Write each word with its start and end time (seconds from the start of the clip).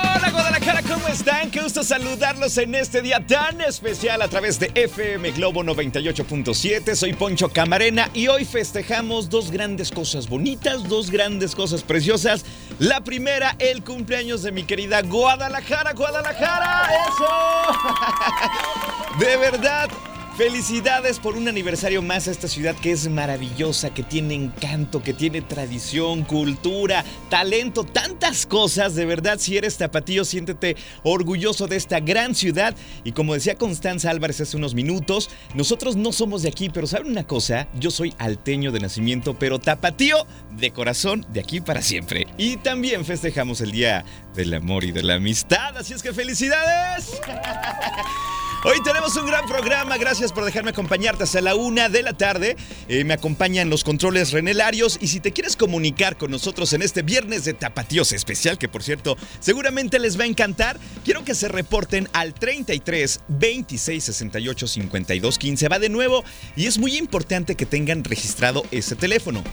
están? 1.11 1.51
Qué 1.51 1.59
gusto 1.59 1.83
saludarlos 1.83 2.57
en 2.57 2.73
este 2.73 3.01
día 3.01 3.25
tan 3.25 3.59
especial 3.59 4.21
a 4.21 4.29
través 4.29 4.57
de 4.59 4.71
FM 4.73 5.31
Globo 5.31 5.61
98.7. 5.61 6.95
Soy 6.95 7.11
Poncho 7.13 7.49
Camarena 7.49 8.09
y 8.13 8.29
hoy 8.29 8.45
festejamos 8.45 9.29
dos 9.29 9.51
grandes 9.51 9.91
cosas 9.91 10.29
bonitas, 10.29 10.87
dos 10.87 11.11
grandes 11.11 11.53
cosas 11.53 11.83
preciosas. 11.83 12.45
La 12.79 13.03
primera, 13.03 13.57
el 13.59 13.83
cumpleaños 13.83 14.41
de 14.43 14.53
mi 14.53 14.63
querida 14.63 15.01
Guadalajara, 15.01 15.91
Guadalajara, 15.91 16.89
eso. 17.09 17.27
De 19.19 19.35
verdad, 19.35 19.89
Felicidades 20.41 21.19
por 21.19 21.35
un 21.35 21.47
aniversario 21.47 22.01
más 22.01 22.27
a 22.27 22.31
esta 22.31 22.47
ciudad 22.47 22.75
que 22.75 22.89
es 22.89 23.07
maravillosa, 23.07 23.93
que 23.93 24.01
tiene 24.01 24.33
encanto, 24.33 25.03
que 25.03 25.13
tiene 25.13 25.43
tradición, 25.43 26.23
cultura, 26.23 27.05
talento, 27.29 27.83
tantas 27.83 28.47
cosas. 28.47 28.95
De 28.95 29.05
verdad, 29.05 29.37
si 29.37 29.55
eres 29.55 29.77
tapatío, 29.77 30.25
siéntete 30.25 30.77
orgulloso 31.03 31.67
de 31.67 31.75
esta 31.75 31.99
gran 31.99 32.33
ciudad. 32.33 32.75
Y 33.03 33.11
como 33.11 33.35
decía 33.35 33.53
Constanza 33.53 34.09
Álvarez 34.09 34.41
hace 34.41 34.57
unos 34.57 34.73
minutos, 34.73 35.29
nosotros 35.53 35.95
no 35.95 36.11
somos 36.11 36.41
de 36.41 36.49
aquí, 36.49 36.71
pero 36.71 36.87
¿saben 36.87 37.11
una 37.11 37.27
cosa? 37.27 37.67
Yo 37.79 37.91
soy 37.91 38.15
alteño 38.17 38.71
de 38.71 38.79
nacimiento, 38.79 39.37
pero 39.37 39.59
tapatío 39.59 40.25
de 40.57 40.71
corazón, 40.71 41.23
de 41.31 41.41
aquí 41.41 41.61
para 41.61 41.83
siempre. 41.83 42.25
Y 42.39 42.57
también 42.57 43.05
festejamos 43.05 43.61
el 43.61 43.71
Día 43.71 44.05
del 44.33 44.55
Amor 44.55 44.85
y 44.85 44.91
de 44.91 45.03
la 45.03 45.13
Amistad, 45.13 45.77
así 45.77 45.93
es 45.93 46.01
que 46.01 46.13
felicidades. 46.13 47.21
Hoy 48.63 48.77
tenemos 48.83 49.15
un 49.15 49.25
gran 49.25 49.47
programa, 49.47 49.97
gracias 49.97 50.31
por 50.31 50.45
dejarme 50.45 50.69
acompañarte 50.69 51.23
hasta 51.23 51.41
la 51.41 51.55
una 51.55 51.89
de 51.89 52.03
la 52.03 52.13
tarde. 52.13 52.55
Eh, 52.87 53.03
me 53.03 53.15
acompañan 53.15 53.71
los 53.71 53.83
controles 53.83 54.31
renelarios 54.31 54.99
y 55.01 55.07
si 55.07 55.19
te 55.19 55.31
quieres 55.31 55.55
comunicar 55.55 56.15
con 56.15 56.29
nosotros 56.29 56.71
en 56.73 56.83
este 56.83 57.01
viernes 57.01 57.43
de 57.43 57.55
Tapatíos 57.55 58.11
especial, 58.11 58.59
que 58.59 58.69
por 58.69 58.83
cierto 58.83 59.17
seguramente 59.39 59.97
les 59.97 60.19
va 60.19 60.25
a 60.25 60.27
encantar, 60.27 60.77
quiero 61.03 61.23
que 61.23 61.33
se 61.33 61.47
reporten 61.47 62.07
al 62.13 62.35
33 62.35 63.21
26 63.29 64.03
68 64.03 64.67
52 64.67 65.39
15. 65.39 65.67
Va 65.67 65.79
de 65.79 65.89
nuevo 65.89 66.23
y 66.55 66.67
es 66.67 66.77
muy 66.77 66.97
importante 66.97 67.55
que 67.55 67.65
tengan 67.65 68.03
registrado 68.03 68.63
ese 68.69 68.95
teléfono. 68.95 69.43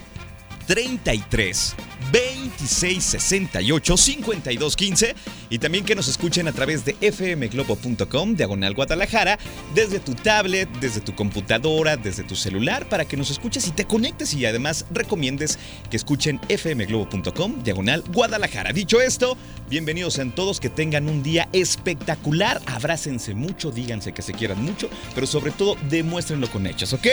33 0.66 1.74
26 2.12 3.04
68 3.04 3.96
52 3.96 4.76
15 4.76 5.14
y 5.50 5.58
también 5.58 5.84
que 5.84 5.94
nos 5.94 6.08
escuchen 6.08 6.48
a 6.48 6.52
través 6.52 6.84
de 6.84 6.94
fmglobo.com 6.94 8.34
diagonal 8.34 8.74
Guadalajara 8.74 9.38
desde 9.74 10.00
tu 10.00 10.14
tablet, 10.14 10.68
desde 10.80 11.00
tu 11.00 11.14
computadora, 11.14 11.96
desde 11.96 12.22
tu 12.22 12.36
celular 12.36 12.88
para 12.88 13.04
que 13.04 13.16
nos 13.16 13.30
escuches 13.30 13.66
y 13.66 13.72
te 13.72 13.84
conectes 13.84 14.34
y 14.34 14.46
además 14.46 14.86
recomiendes 14.90 15.58
que 15.90 15.96
escuchen 15.96 16.40
fmglobo.com 16.48 17.62
diagonal 17.62 18.02
Guadalajara. 18.12 18.72
Dicho 18.72 19.00
esto, 19.00 19.36
bienvenidos 19.68 20.14
sean 20.14 20.34
todos 20.34 20.60
que 20.60 20.70
tengan 20.70 21.08
un 21.08 21.22
día 21.22 21.48
espectacular, 21.52 22.60
abrácense 22.66 23.34
mucho, 23.34 23.70
díganse 23.70 24.12
que 24.12 24.22
se 24.22 24.32
quieran 24.32 24.62
mucho, 24.62 24.88
pero 25.14 25.26
sobre 25.26 25.50
todo 25.50 25.76
demuéstrenlo 25.88 26.50
con 26.50 26.66
hechos, 26.66 26.92
¿ok? 26.92 27.06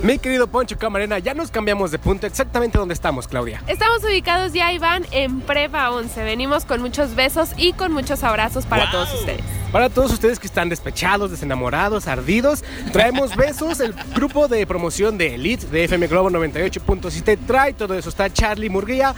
Mi 0.04 0.20
querido 0.20 0.48
Poncho 0.48 0.78
Camarena, 0.78 1.18
ya 1.20 1.34
nos 1.34 1.50
cambiamos 1.50 1.92
de 1.92 1.98
punto 1.98 2.28
exactamente 2.28 2.78
donde 2.78 2.94
estamos, 2.94 3.28
Claudia. 3.28 3.64
Estamos 3.68 4.04
ubicados 4.04 4.54
ya, 4.54 4.72
Iván, 4.72 5.06
en 5.12 5.42
Prepa 5.42 5.90
11. 5.90 6.24
Venimos 6.24 6.66
con 6.66 6.82
muchos 6.82 7.16
besos 7.16 7.50
y 7.58 7.74
con 7.74 7.92
muchos 7.92 8.24
abrazos 8.24 8.66
para 8.66 8.92
todos 8.92 9.12
ustedes. 9.14 9.42
Para 9.72 9.90
todos 9.90 10.14
ustedes 10.14 10.40
que 10.40 10.48
están 10.48 10.70
despechados, 10.70 11.32
desenamorados, 11.32 12.08
ardidos, 12.08 12.64
traemos 12.94 13.36
besos. 13.36 13.80
El 13.80 13.94
grupo 14.16 14.48
de 14.48 14.66
promoción 14.68 15.18
de 15.18 15.36
Elite 15.36 15.66
de 15.68 15.86
FM 15.86 16.08
Globo 16.08 16.30
98.7 16.30 17.38
trae 17.46 17.74
todo 17.74 17.96
eso. 17.96 18.10
Está 18.10 18.32
Charlie 18.32 18.70
Murguía, 18.70 19.16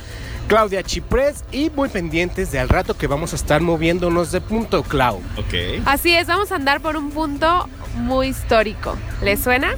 Claudia 0.47 0.81
Chiprés 0.81 1.43
y 1.51 1.69
muy 1.69 1.89
pendientes 1.89 2.51
de 2.51 2.59
al 2.59 2.69
rato 2.69 2.97
que 2.97 3.05
vamos 3.05 3.33
a 3.33 3.35
estar 3.35 3.61
moviéndonos 3.61 4.31
de 4.31 4.41
punto, 4.41 4.81
Clau. 4.83 5.17
Ok. 5.37 5.83
Así 5.85 6.15
es, 6.15 6.27
vamos 6.27 6.51
a 6.51 6.55
andar 6.55 6.79
por 6.79 6.95
un 6.95 7.11
punto 7.11 7.69
muy 7.95 8.27
histórico. 8.29 8.97
¿Les 9.21 9.39
suena? 9.43 9.75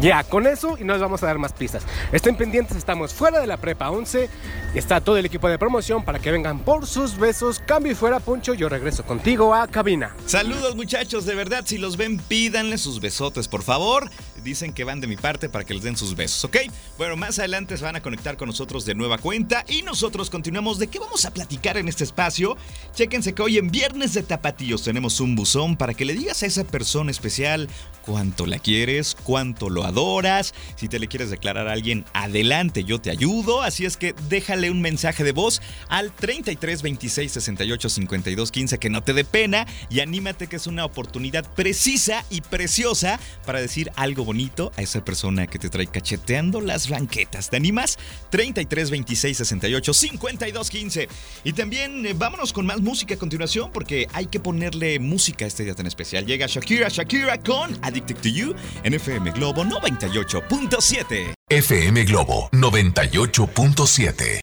Ya, 0.00 0.24
con 0.24 0.46
eso 0.46 0.76
y 0.78 0.84
nos 0.84 1.00
vamos 1.00 1.22
a 1.22 1.26
dar 1.26 1.38
más 1.38 1.52
pistas. 1.52 1.84
Estén 2.12 2.36
pendientes, 2.36 2.76
estamos 2.76 3.12
fuera 3.12 3.40
de 3.40 3.46
la 3.46 3.58
prepa 3.58 3.90
11. 3.90 4.28
y 4.74 4.78
Está 4.78 5.00
todo 5.00 5.16
el 5.16 5.26
equipo 5.26 5.48
de 5.48 5.58
promoción 5.58 6.04
para 6.04 6.18
que 6.18 6.32
vengan 6.32 6.60
por 6.60 6.86
sus 6.86 7.18
besos. 7.18 7.60
Cambio 7.64 7.92
y 7.92 7.94
fuera, 7.94 8.18
Poncho, 8.18 8.54
yo 8.54 8.68
regreso 8.68 9.04
contigo 9.04 9.54
a 9.54 9.68
cabina. 9.68 10.16
Saludos 10.26 10.76
muchachos, 10.76 11.26
de 11.26 11.34
verdad, 11.34 11.64
si 11.66 11.78
los 11.78 11.96
ven, 11.96 12.18
pídanle 12.18 12.78
sus 12.78 13.00
besotes, 13.00 13.48
por 13.48 13.62
favor. 13.62 14.10
Dicen 14.42 14.72
que 14.72 14.82
van 14.82 15.00
de 15.00 15.06
mi 15.06 15.16
parte 15.16 15.48
para 15.48 15.64
que 15.64 15.74
les 15.74 15.84
den 15.84 15.96
sus 15.96 16.16
besos, 16.16 16.44
¿ok? 16.44 16.56
Bueno, 16.98 17.16
más 17.16 17.38
adelante 17.38 17.76
se 17.76 17.84
van 17.84 17.94
a 17.94 18.00
conectar 18.00 18.36
con 18.36 18.48
nosotros 18.48 18.84
de 18.84 18.94
nueva 18.94 19.18
cuenta 19.18 19.64
y 19.68 19.82
nosotros 19.82 20.30
continuamos. 20.30 20.78
¿De 20.78 20.88
qué 20.88 20.98
vamos 20.98 21.24
a 21.26 21.32
platicar 21.32 21.76
en 21.76 21.88
este 21.88 22.02
espacio? 22.02 22.56
Chéquense 22.94 23.34
que 23.34 23.42
hoy 23.42 23.58
en 23.58 23.70
Viernes 23.70 24.14
de 24.14 24.22
Tapatíos 24.24 24.82
tenemos 24.82 25.20
un 25.20 25.36
buzón 25.36 25.76
para 25.76 25.94
que 25.94 26.04
le 26.04 26.14
digas 26.14 26.42
a 26.42 26.46
esa 26.46 26.64
persona 26.64 27.12
especial 27.12 27.68
cuánto 28.04 28.46
la 28.46 28.58
quieres, 28.58 29.16
cuánto 29.22 29.70
lo 29.70 29.81
adoras. 29.84 30.54
Si 30.76 30.88
te 30.88 30.98
le 30.98 31.08
quieres 31.08 31.30
declarar 31.30 31.68
a 31.68 31.72
alguien, 31.72 32.04
adelante, 32.12 32.84
yo 32.84 33.00
te 33.00 33.10
ayudo. 33.10 33.62
Así 33.62 33.84
es 33.84 33.96
que 33.96 34.14
déjale 34.28 34.70
un 34.70 34.80
mensaje 34.80 35.24
de 35.24 35.32
voz 35.32 35.62
al 35.88 36.12
33 36.12 36.82
26 36.82 37.32
68 37.32 37.88
52 37.88 38.50
15 38.50 38.78
que 38.78 38.90
no 38.90 39.02
te 39.02 39.12
dé 39.12 39.24
pena 39.24 39.66
y 39.90 40.00
anímate 40.00 40.46
que 40.46 40.56
es 40.56 40.66
una 40.66 40.84
oportunidad 40.84 41.44
precisa 41.54 42.24
y 42.30 42.40
preciosa 42.40 43.18
para 43.46 43.60
decir 43.60 43.90
algo 43.96 44.24
bonito 44.24 44.72
a 44.76 44.82
esa 44.82 45.04
persona 45.04 45.46
que 45.46 45.58
te 45.58 45.68
trae 45.68 45.86
cacheteando 45.86 46.60
las 46.60 46.88
ranquetas. 46.88 47.50
¿Te 47.50 47.56
animas? 47.56 47.98
33 48.30 48.90
26 48.90 49.36
68 49.36 49.94
52 49.94 50.70
15. 50.70 51.08
Y 51.44 51.52
también 51.52 52.06
eh, 52.06 52.14
vámonos 52.14 52.52
con 52.52 52.66
más 52.66 52.80
música 52.80 53.14
a 53.14 53.18
continuación 53.18 53.70
porque 53.72 54.06
hay 54.12 54.26
que 54.26 54.40
ponerle 54.40 54.98
música 54.98 55.44
a 55.44 55.48
este 55.48 55.64
día 55.64 55.74
tan 55.74 55.86
especial. 55.86 56.26
Llega 56.26 56.46
Shakira 56.46 56.88
Shakira 56.88 57.38
con 57.38 57.78
Addicted 57.82 58.16
to 58.16 58.28
You 58.28 58.54
en 58.84 58.94
FM 58.94 59.32
Globo 59.32 59.64
98.7. 59.72 61.34
FM 61.48 62.04
Globo 62.04 62.50
98.7. 62.52 64.40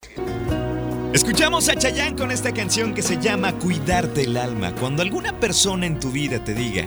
Escuchamos 1.14 1.70
a 1.70 1.76
Chayanne 1.76 2.16
con 2.16 2.32
esta 2.32 2.52
canción 2.52 2.96
que 2.96 3.04
se 3.04 3.20
llama 3.20 3.54
Cuidarte 3.54 4.24
el 4.24 4.38
alma. 4.38 4.74
Cuando 4.74 5.04
alguna 5.04 5.40
persona 5.40 5.86
en 5.86 6.00
tu 6.00 6.12
vida 6.12 6.44
te 6.44 6.56
diga, 6.56 6.86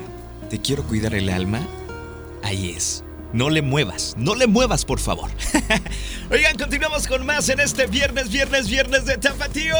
te 0.50 0.60
quiero 0.60 0.82
cuidar 0.82 1.14
el 1.14 1.28
alma, 1.28 1.60
ahí 2.42 2.70
es. 2.70 3.04
No 3.32 3.48
le 3.48 3.62
muevas, 3.62 4.14
no 4.18 4.34
le 4.34 4.46
muevas, 4.46 4.84
por 4.84 5.00
favor. 5.00 5.30
Oigan, 6.30 6.58
continuamos 6.58 7.06
con 7.06 7.24
más 7.24 7.48
en 7.48 7.60
este 7.60 7.86
viernes, 7.86 8.30
viernes, 8.30 8.68
viernes 8.68 9.06
de 9.06 9.16
Tapatíos. 9.16 9.78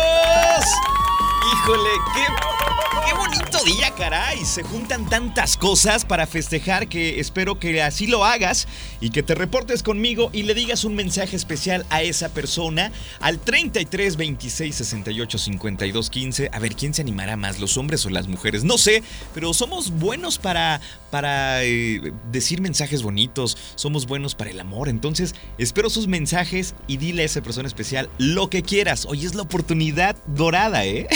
Híjole, 1.52 1.90
qué, 2.14 3.14
bonito 3.14 3.64
día, 3.64 3.92
caray. 3.96 4.44
Se 4.44 4.62
juntan 4.62 5.08
tantas 5.08 5.56
cosas 5.56 6.04
para 6.04 6.26
festejar 6.26 6.88
que 6.88 7.20
espero 7.20 7.58
que 7.58 7.82
así 7.82 8.06
lo 8.06 8.24
hagas 8.24 8.68
y 9.00 9.10
que 9.10 9.22
te 9.22 9.34
reportes 9.34 9.82
conmigo 9.82 10.30
y 10.32 10.44
le 10.44 10.54
digas 10.54 10.84
un 10.84 10.94
mensaje 10.94 11.34
especial 11.34 11.84
a 11.90 12.02
esa 12.02 12.28
persona 12.28 12.92
al 13.20 13.38
33 13.38 14.16
26 14.16 14.74
68 14.74 15.38
52 15.38 16.10
15. 16.10 16.50
A 16.52 16.58
ver, 16.58 16.76
¿quién 16.76 16.94
se 16.94 17.02
animará 17.02 17.36
más, 17.36 17.58
los 17.58 17.76
hombres 17.76 18.06
o 18.06 18.10
las 18.10 18.28
mujeres? 18.28 18.62
No 18.62 18.78
sé, 18.78 19.02
pero 19.34 19.52
somos 19.52 19.90
buenos 19.90 20.38
para, 20.38 20.80
para 21.10 21.64
eh, 21.64 22.12
decir 22.30 22.60
mensajes 22.60 23.02
bonitos, 23.02 23.41
somos 23.50 24.06
buenos 24.06 24.34
para 24.34 24.50
el 24.50 24.60
amor. 24.60 24.88
Entonces, 24.88 25.34
espero 25.58 25.90
sus 25.90 26.06
mensajes 26.06 26.74
y 26.86 26.96
dile 26.96 27.22
a 27.22 27.26
esa 27.26 27.42
persona 27.42 27.68
especial 27.68 28.08
lo 28.18 28.48
que 28.50 28.62
quieras. 28.62 29.06
Hoy 29.06 29.24
es 29.24 29.34
la 29.34 29.42
oportunidad 29.42 30.16
dorada, 30.26 30.84
¿eh? 30.84 31.08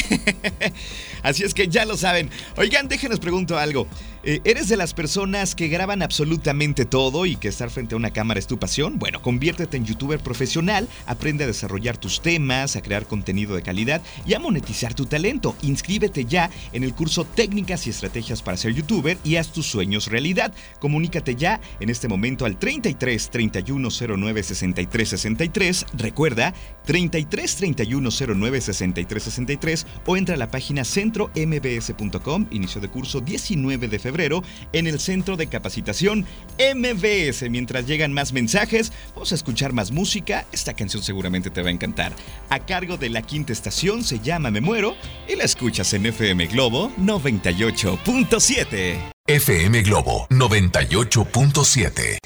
Así 1.22 1.44
es 1.44 1.54
que 1.54 1.68
ya 1.68 1.84
lo 1.84 1.96
saben. 1.96 2.30
Oigan, 2.56 2.88
déjenos 2.88 3.20
pregunto 3.20 3.58
algo. 3.58 3.86
Eh, 4.22 4.40
¿Eres 4.44 4.68
de 4.68 4.76
las 4.76 4.92
personas 4.92 5.54
que 5.54 5.68
graban 5.68 6.02
absolutamente 6.02 6.84
todo 6.84 7.26
y 7.26 7.36
que 7.36 7.46
estar 7.46 7.70
frente 7.70 7.94
a 7.94 7.98
una 7.98 8.10
cámara 8.10 8.40
es 8.40 8.48
tu 8.48 8.58
pasión? 8.58 8.98
Bueno, 8.98 9.22
conviértete 9.22 9.76
en 9.76 9.84
youtuber 9.84 10.18
profesional, 10.18 10.88
aprende 11.06 11.44
a 11.44 11.46
desarrollar 11.46 11.96
tus 11.96 12.20
temas, 12.22 12.74
a 12.74 12.82
crear 12.82 13.06
contenido 13.06 13.54
de 13.54 13.62
calidad 13.62 14.02
y 14.26 14.34
a 14.34 14.40
monetizar 14.40 14.94
tu 14.94 15.06
talento. 15.06 15.54
Inscríbete 15.62 16.24
ya 16.24 16.50
en 16.72 16.82
el 16.82 16.92
curso 16.92 17.24
Técnicas 17.24 17.86
y 17.86 17.90
Estrategias 17.90 18.42
para 18.42 18.56
ser 18.56 18.74
youtuber 18.74 19.16
y 19.22 19.36
haz 19.36 19.52
tus 19.52 19.66
sueños 19.66 20.06
realidad. 20.08 20.52
Comunícate 20.80 21.36
ya 21.36 21.60
en 21.78 21.90
este 21.90 22.08
momento 22.08 22.15
al 22.44 22.58
33 22.58 23.30
31 23.30 23.88
09 23.90 24.42
63 24.42 25.08
63. 25.08 25.86
Recuerda, 25.94 26.54
33 26.84 27.56
31 27.56 28.10
09 28.34 28.60
63 28.60 29.22
63 29.22 29.86
o 30.06 30.16
entra 30.16 30.34
a 30.34 30.38
la 30.38 30.50
página 30.50 30.84
centrombs.com, 30.84 32.46
inicio 32.50 32.80
de 32.80 32.88
curso 32.88 33.20
19 33.20 33.88
de 33.88 33.98
febrero 33.98 34.42
en 34.72 34.86
el 34.86 35.00
Centro 35.00 35.36
de 35.36 35.48
Capacitación 35.48 36.24
MBS. 36.58 37.48
Mientras 37.50 37.86
llegan 37.86 38.12
más 38.12 38.32
mensajes, 38.32 38.92
vamos 39.14 39.32
a 39.32 39.34
escuchar 39.34 39.72
más 39.72 39.90
música. 39.90 40.46
Esta 40.52 40.74
canción 40.74 41.02
seguramente 41.02 41.50
te 41.50 41.62
va 41.62 41.68
a 41.68 41.72
encantar. 41.72 42.12
A 42.48 42.60
cargo 42.60 42.96
de 42.96 43.10
la 43.10 43.22
quinta 43.22 43.52
estación 43.52 44.04
se 44.04 44.20
llama 44.20 44.50
Me 44.50 44.60
Muero 44.60 44.94
y 45.28 45.36
la 45.36 45.44
escuchas 45.44 45.92
en 45.94 46.06
FM 46.06 46.46
Globo 46.46 46.90
98.7. 46.98 49.15
FM 49.28 49.82
Globo 49.82 50.28
98.7. 50.30 52.18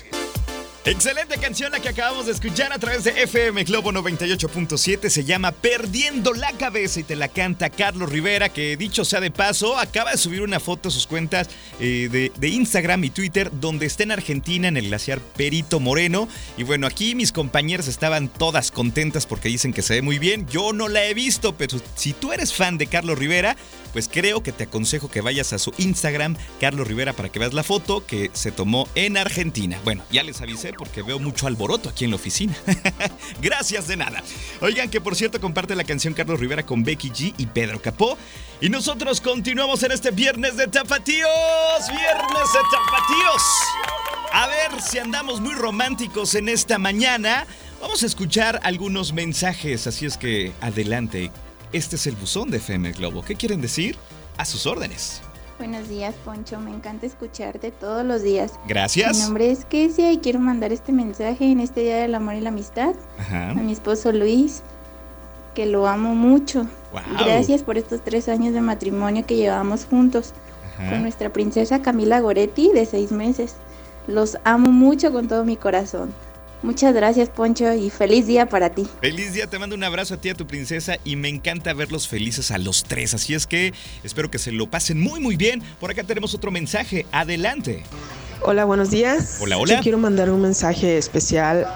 Excelente 0.85 1.39
canción 1.39 1.73
la 1.73 1.81
que 1.81 1.89
acabamos 1.89 2.27
de 2.27 2.33
escuchar 2.33 2.75
a 2.75 2.79
través 2.79 3.05
de 3.05 3.23
FM 3.23 3.65
Globo 3.65 3.91
98.7. 3.91 5.09
Se 5.09 5.25
llama 5.25 5.53
Perdiendo 5.53 6.35
la 6.35 6.53
cabeza 6.53 7.01
y 7.01 7.03
te 7.03 7.17
la 7.17 7.29
canta 7.29 7.71
Carlos 7.71 8.11
Rivera, 8.11 8.51
que 8.51 8.77
dicho 8.77 9.07
sea 9.07 9.21
de 9.21 9.31
paso, 9.31 9.79
acaba 9.79 10.11
de 10.11 10.19
subir 10.19 10.43
una 10.43 10.61
foto 10.61 10.91
a 10.91 10.93
sus 10.93 11.07
cuentas 11.07 11.49
eh, 11.81 12.11
de, 12.13 12.33
de 12.37 12.49
Instagram 12.49 13.03
y 13.05 13.09
Twitter 13.11 13.51
donde 13.51 13.87
está 13.87 14.03
en 14.03 14.13
Argentina 14.13 14.69
en 14.69 14.77
el 14.77 14.89
glaciar 14.89 15.21
Perito 15.21 15.81
Moreno. 15.81 16.29
Y 16.59 16.65
bueno, 16.65 16.87
aquí 16.87 17.15
mis 17.15 17.33
compañeras 17.33 17.89
estaban 17.89 18.29
todas 18.29 18.71
contentas 18.71 19.25
porque 19.25 19.49
dicen 19.49 19.73
que 19.73 19.81
se 19.81 19.95
ve 19.95 20.03
muy 20.03 20.19
bien. 20.19 20.47
Yo 20.49 20.75
no 20.75 20.89
la 20.89 21.03
he 21.07 21.15
visto, 21.15 21.57
pero 21.57 21.79
si 21.95 22.13
tú 22.13 22.35
eres 22.35 22.53
fan 22.53 22.77
de 22.77 22.89
Carlos 22.89 23.19
Rivera, 23.19 23.57
pues 23.93 24.09
creo 24.09 24.43
que 24.43 24.53
te 24.53 24.65
aconsejo 24.65 25.11
que 25.11 25.21
vayas 25.21 25.53
a 25.53 25.59
su 25.59 25.73
Instagram, 25.79 26.37
Carlos 26.61 26.87
Rivera, 26.87 27.13
para 27.13 27.29
que 27.29 27.39
veas 27.39 27.55
la 27.55 27.63
foto 27.63 28.05
que 28.07 28.31
se 28.33 28.53
tomó 28.53 28.89
en 28.95 29.17
Argentina. 29.17 29.79
Bueno, 29.85 30.03
ya 30.11 30.23
les 30.23 30.41
avisé 30.41 30.73
porque 30.73 31.03
veo 31.03 31.19
mucho 31.19 31.47
alboroto 31.47 31.89
aquí 31.89 32.05
en 32.05 32.11
la 32.11 32.17
oficina. 32.17 32.57
Gracias 33.41 33.89
de 33.89 33.97
nada. 33.97 34.23
Oigan, 34.61 34.91
que 34.91 35.01
por 35.01 35.17
cierto 35.17 35.41
comparte 35.41 35.75
la 35.75 35.85
canción 35.85 36.15
Carlos 36.15 36.41
Rivera 36.41 36.65
con 36.65 36.85
Becky 36.85 37.11
G 37.11 37.35
y 37.37 37.47
Pedro 37.47 37.81
Capó. 37.81 38.17
Y 38.61 38.69
nosotros 38.69 39.21
continuamos 39.21 39.83
en 39.83 39.93
este 39.93 40.11
viernes 40.11 40.57
de 40.57 40.67
tapatíos. 40.67 41.31
Viernes 41.89 42.53
de 42.53 42.61
tapatíos. 42.71 43.43
A 44.33 44.47
ver 44.47 44.81
si 44.81 44.99
andamos 44.99 45.41
muy 45.41 45.55
románticos 45.55 46.35
en 46.35 46.49
esta 46.49 46.79
mañana. 46.79 47.47
Vamos 47.81 48.03
a 48.03 48.07
escuchar 48.07 48.61
algunos 48.63 49.13
mensajes, 49.13 49.87
así 49.87 50.07
es 50.07 50.19
que 50.19 50.53
adelante. 50.61 51.33
Este 51.73 51.97
es 51.97 52.07
el 52.07 52.17
buzón 52.17 52.51
de 52.51 52.57
FM 52.57 52.93
Globo. 52.93 53.23
¿Qué 53.23 53.37
quieren 53.37 53.61
decir? 53.61 53.97
A 54.37 54.45
sus 54.45 54.67
órdenes. 54.67 55.21
Buenos 55.59 55.89
días, 55.89 56.15
Poncho. 56.25 56.59
Me 56.59 56.71
encanta 56.71 57.07
escucharte 57.07 57.71
todos 57.71 58.05
los 58.05 58.23
días. 58.23 58.55
Gracias. 58.67 59.19
Mi 59.19 59.23
nombre 59.25 59.51
es 59.53 59.65
Kesia 59.67 60.11
y 60.11 60.19
quiero 60.19 60.41
mandar 60.41 60.73
este 60.73 60.91
mensaje 60.91 61.45
en 61.53 61.61
este 61.61 61.83
Día 61.83 61.99
del 61.99 62.15
Amor 62.15 62.35
y 62.35 62.41
la 62.41 62.49
Amistad 62.49 62.95
Ajá. 63.19 63.51
a 63.51 63.55
mi 63.55 63.71
esposo 63.73 64.11
Luis, 64.11 64.63
que 65.55 65.67
lo 65.67 65.87
amo 65.87 66.15
mucho. 66.15 66.67
Wow. 66.93 67.03
Gracias 67.25 67.63
por 67.63 67.79
estos 67.79 68.01
tres 68.03 68.29
años 68.29 68.53
de 68.55 68.63
matrimonio 68.63 69.25
que 69.25 69.37
llevamos 69.37 69.85
juntos 69.85 70.33
Ajá. 70.77 70.91
con 70.91 71.03
nuestra 71.03 71.33
princesa 71.33 71.83
Camila 71.83 72.21
Goretti 72.21 72.73
de 72.73 72.87
seis 72.87 73.13
meses. 73.13 73.55
Los 74.09 74.39
amo 74.45 74.73
mucho 74.73 75.13
con 75.13 75.29
todo 75.29 75.45
mi 75.45 75.57
corazón. 75.57 76.13
Muchas 76.63 76.95
gracias, 76.95 77.31
Poncho, 77.31 77.73
y 77.73 77.89
feliz 77.89 78.27
día 78.27 78.47
para 78.47 78.71
ti. 78.71 78.87
Feliz 79.01 79.33
día, 79.33 79.47
te 79.47 79.59
mando 79.59 79.75
un 79.75 79.83
abrazo 79.83 80.15
a 80.15 80.17
ti, 80.19 80.29
a 80.29 80.35
tu 80.35 80.47
princesa, 80.47 80.97
y 81.05 81.17
me 81.17 81.29
encanta 81.29 81.73
verlos 81.73 82.07
felices 82.07 82.51
a 82.51 82.59
los 82.59 82.85
tres. 82.85 83.15
Así 83.15 83.35
es 83.35 83.47
que 83.47 83.73
espero 84.05 84.31
que 84.31 84.39
se 84.39 84.53
lo 84.53 84.69
pasen 84.69 85.01
muy, 85.01 85.21
muy 85.21 85.37
bien. 85.37 85.63
Por 85.81 85.91
acá 85.91 86.05
tenemos 86.05 86.35
otro 86.35 86.51
mensaje. 86.51 87.07
Adelante. 87.13 87.83
Hola, 88.43 88.65
buenos 88.65 88.91
días. 88.91 89.39
Hola, 89.41 89.57
hola. 89.57 89.77
Yo 89.77 89.83
quiero 89.83 89.99
mandar 89.99 90.31
un 90.31 90.43
mensaje 90.43 90.99
especial 90.99 91.67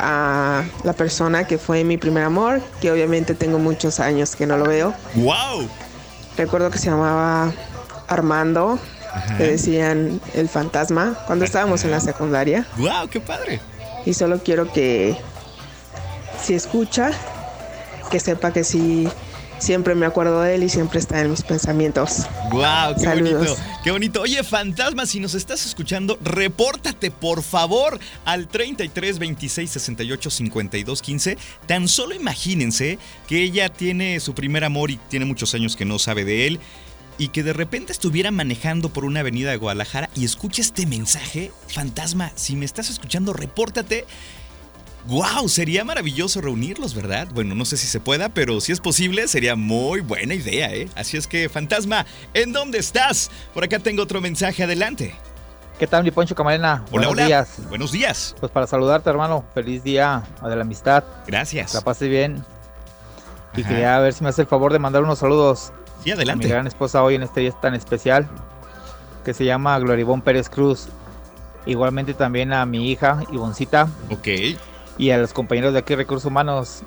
a 0.00 0.64
la 0.82 0.92
persona 0.92 1.46
que 1.46 1.58
fue 1.58 1.84
mi 1.84 1.96
primer 1.96 2.24
amor, 2.24 2.60
que 2.80 2.90
obviamente 2.90 3.34
tengo 3.34 3.58
muchos 3.58 4.00
años 4.00 4.34
que 4.34 4.46
no 4.46 4.56
lo 4.56 4.64
veo. 4.64 4.94
¡Wow! 5.14 5.68
Recuerdo 6.36 6.70
que 6.70 6.78
se 6.78 6.86
llamaba 6.86 7.52
Armando, 8.08 8.78
le 9.38 9.52
decían 9.52 10.20
el 10.34 10.48
fantasma, 10.48 11.16
cuando 11.26 11.44
estábamos 11.44 11.84
en 11.84 11.90
la 11.90 12.00
secundaria. 12.00 12.66
¡Wow! 12.76 13.08
¡Qué 13.10 13.20
padre! 13.20 13.60
Y 14.06 14.14
solo 14.14 14.42
quiero 14.42 14.72
que, 14.72 15.16
si 16.42 16.54
escucha, 16.54 17.10
que 18.10 18.18
sepa 18.18 18.52
que 18.52 18.64
sí, 18.64 19.08
siempre 19.58 19.94
me 19.94 20.06
acuerdo 20.06 20.40
de 20.40 20.54
él 20.54 20.62
y 20.62 20.68
siempre 20.68 20.98
está 20.98 21.20
en 21.20 21.30
mis 21.30 21.42
pensamientos. 21.42 22.26
¡Wow! 22.50 22.94
¡Qué 22.96 23.04
Saludos. 23.04 23.34
bonito! 23.34 23.56
¡Qué 23.84 23.90
bonito! 23.90 24.22
Oye, 24.22 24.42
fantasma, 24.42 25.06
si 25.06 25.20
nos 25.20 25.34
estás 25.34 25.64
escuchando, 25.66 26.18
repórtate 26.22 27.10
por 27.10 27.42
favor 27.42 27.98
al 28.24 28.48
33 28.48 29.18
26 29.18 29.70
68 29.70 30.30
52 30.30 31.02
15. 31.02 31.38
Tan 31.66 31.86
solo 31.88 32.14
imagínense 32.14 32.98
que 33.28 33.42
ella 33.42 33.68
tiene 33.68 34.18
su 34.20 34.34
primer 34.34 34.64
amor 34.64 34.90
y 34.90 34.96
tiene 35.08 35.26
muchos 35.26 35.54
años 35.54 35.76
que 35.76 35.84
no 35.84 35.98
sabe 35.98 36.24
de 36.24 36.46
él. 36.46 36.60
Y 37.20 37.28
que 37.28 37.42
de 37.42 37.52
repente 37.52 37.92
estuviera 37.92 38.30
manejando 38.30 38.88
por 38.88 39.04
una 39.04 39.20
avenida 39.20 39.50
de 39.50 39.58
Guadalajara 39.58 40.08
y 40.14 40.24
escuche 40.24 40.62
este 40.62 40.86
mensaje, 40.86 41.52
fantasma, 41.68 42.32
si 42.34 42.56
me 42.56 42.64
estás 42.64 42.88
escuchando, 42.88 43.34
repórtate. 43.34 44.06
¡Wow! 45.06 45.46
Sería 45.50 45.84
maravilloso 45.84 46.40
reunirlos, 46.40 46.94
¿verdad? 46.94 47.28
Bueno, 47.34 47.54
no 47.54 47.66
sé 47.66 47.76
si 47.76 47.88
se 47.88 48.00
pueda, 48.00 48.30
pero 48.30 48.62
si 48.62 48.72
es 48.72 48.80
posible, 48.80 49.28
sería 49.28 49.54
muy 49.54 50.00
buena 50.00 50.32
idea, 50.32 50.72
¿eh? 50.72 50.88
Así 50.94 51.18
es 51.18 51.26
que, 51.26 51.50
fantasma, 51.50 52.06
¿en 52.32 52.54
dónde 52.54 52.78
estás? 52.78 53.30
Por 53.52 53.64
acá 53.64 53.80
tengo 53.80 54.02
otro 54.02 54.22
mensaje, 54.22 54.62
adelante. 54.62 55.14
¿Qué 55.78 55.86
tal, 55.86 56.04
mi 56.04 56.10
Poncho 56.10 56.34
Camarena? 56.34 56.84
Hola, 56.84 56.90
Buenos 56.90 57.12
hola. 57.12 57.26
días. 57.26 57.68
Buenos 57.68 57.92
días. 57.92 58.34
Pues 58.40 58.50
para 58.50 58.66
saludarte, 58.66 59.10
hermano. 59.10 59.44
Feliz 59.52 59.84
día 59.84 60.22
de 60.42 60.56
la 60.56 60.62
amistad. 60.62 61.04
Gracias. 61.26 61.74
La 61.74 61.82
pase 61.82 62.08
bien. 62.08 62.42
Y 63.56 63.62
quería 63.62 63.98
ver 63.98 64.14
si 64.14 64.22
me 64.22 64.30
hace 64.30 64.40
el 64.40 64.48
favor 64.48 64.72
de 64.72 64.78
mandar 64.78 65.02
unos 65.02 65.18
saludos 65.18 65.72
Sí, 66.02 66.10
a 66.10 66.14
mi 66.14 66.22
adelante. 66.22 66.48
gran 66.48 66.66
esposa 66.66 67.02
hoy 67.02 67.14
en 67.14 67.22
este 67.22 67.40
día 67.40 67.52
tan 67.52 67.74
especial, 67.74 68.28
que 69.24 69.34
se 69.34 69.44
llama 69.44 69.78
Gloribón 69.78 70.22
Pérez 70.22 70.48
Cruz. 70.48 70.88
Igualmente 71.66 72.14
también 72.14 72.52
a 72.52 72.64
mi 72.66 72.90
hija, 72.90 73.22
Ivoncita, 73.32 73.88
Ok. 74.10 74.28
y 74.98 75.10
a 75.10 75.18
los 75.18 75.32
compañeros 75.32 75.72
de 75.74 75.80
aquí, 75.80 75.94
Recursos 75.94 76.24
Humanos, 76.26 76.82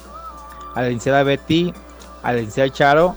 a 0.76 0.82
la 0.82 0.88
licenciada 0.88 1.22
Betty, 1.24 1.74
a 2.24 2.32
la 2.32 2.40
licenciada 2.40 2.70
Charo 2.72 3.16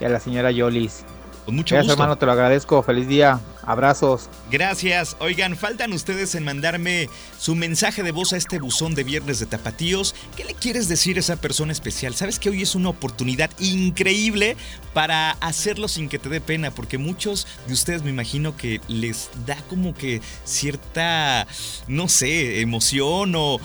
y 0.00 0.04
a 0.04 0.08
la 0.08 0.18
señora 0.18 0.50
Yolis. 0.50 1.04
Con 1.44 1.54
mucho 1.54 1.76
Gracias, 1.76 1.92
gusto. 1.92 2.02
hermano, 2.02 2.18
te 2.18 2.26
lo 2.26 2.32
agradezco. 2.32 2.82
Feliz 2.82 3.06
día 3.06 3.38
Abrazos. 3.66 4.30
Gracias. 4.48 5.16
Oigan, 5.18 5.56
faltan 5.56 5.92
ustedes 5.92 6.36
en 6.36 6.44
mandarme 6.44 7.10
su 7.36 7.56
mensaje 7.56 8.04
de 8.04 8.12
voz 8.12 8.32
a 8.32 8.36
este 8.36 8.60
buzón 8.60 8.94
de 8.94 9.02
viernes 9.02 9.40
de 9.40 9.46
tapatíos. 9.46 10.14
¿Qué 10.36 10.44
le 10.44 10.54
quieres 10.54 10.86
decir 10.88 11.16
a 11.16 11.20
esa 11.20 11.36
persona 11.36 11.72
especial? 11.72 12.14
Sabes 12.14 12.38
que 12.38 12.48
hoy 12.48 12.62
es 12.62 12.76
una 12.76 12.90
oportunidad 12.90 13.50
increíble 13.58 14.56
para 14.94 15.32
hacerlo 15.40 15.88
sin 15.88 16.08
que 16.08 16.20
te 16.20 16.28
dé 16.28 16.40
pena, 16.40 16.70
porque 16.70 16.96
muchos 16.96 17.48
de 17.66 17.74
ustedes 17.74 18.04
me 18.04 18.10
imagino 18.10 18.56
que 18.56 18.80
les 18.86 19.30
da 19.44 19.56
como 19.68 19.94
que 19.94 20.22
cierta, 20.44 21.48
no 21.88 22.08
sé, 22.08 22.60
emoción 22.60 23.32
o, 23.34 23.60